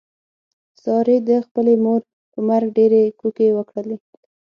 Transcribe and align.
سارې 0.83 1.17
د 1.29 1.29
خپلې 1.45 1.73
مور 1.83 2.01
په 2.31 2.39
مرګ 2.49 2.67
ډېرې 2.77 3.01
کوکې 3.19 3.47
وکړلې. 3.57 3.97